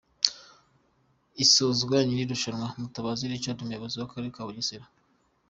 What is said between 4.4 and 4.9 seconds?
Bugesera